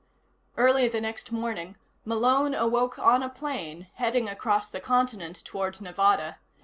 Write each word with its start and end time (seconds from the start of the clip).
_2 0.55 0.61
Early 0.63 0.87
the 0.87 0.99
next 0.99 1.31
morning, 1.31 1.75
Malone 2.05 2.55
awoke 2.55 2.97
on 2.97 3.21
a 3.21 3.29
plane, 3.29 3.85
heading 3.97 4.27
across 4.27 4.67
the 4.67 4.79
continent 4.81 5.43
toward 5.45 5.79
Nevada. 5.79 6.39